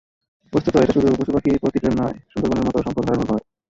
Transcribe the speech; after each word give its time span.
বস্তুত, 0.53 0.73
এটা 0.75 0.93
শুধু 0.95 1.07
পশুপাখির 1.19 1.61
প্রতি 1.61 1.77
প্রেম 1.79 1.95
নয়, 1.97 2.15
সুন্দরবনের 2.31 2.65
মতো 2.67 2.77
সম্পদ 2.85 3.03
হারানোর 3.05 3.27
ভয়। 3.29 3.43